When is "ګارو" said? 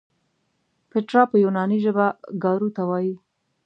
2.43-2.69